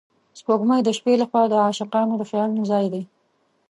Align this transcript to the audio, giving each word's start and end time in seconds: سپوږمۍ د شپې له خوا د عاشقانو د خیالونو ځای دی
سپوږمۍ 0.39 0.81
د 0.83 0.89
شپې 0.97 1.13
له 1.21 1.25
خوا 1.29 1.43
د 1.49 1.53
عاشقانو 1.65 2.13
د 2.17 2.23
خیالونو 2.29 2.63
ځای 2.71 2.85
دی 2.93 3.03